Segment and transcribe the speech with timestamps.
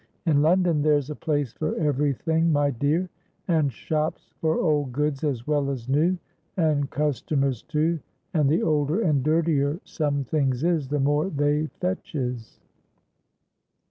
[0.25, 3.07] In London there's a place for every thing, my dear,
[3.47, 6.17] and shops for old goods as well as new,
[6.57, 7.99] and customers too;
[8.33, 12.59] and the older and dirtier some things is, the more they fetches."